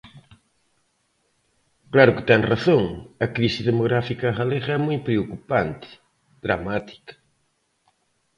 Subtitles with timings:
[1.93, 2.83] Claro que ten razón,
[3.25, 5.89] a crise demográfica galega é moi preocupante,
[6.45, 7.13] dramática.